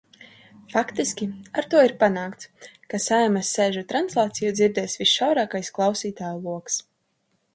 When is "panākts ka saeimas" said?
2.03-3.51